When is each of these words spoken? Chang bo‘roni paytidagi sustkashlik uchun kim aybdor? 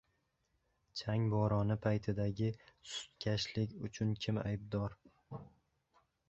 Chang 1.01 1.27
bo‘roni 1.33 1.75
paytidagi 1.83 2.47
sustkashlik 2.93 3.77
uchun 3.89 4.15
kim 4.25 4.41
aybdor? 4.45 4.99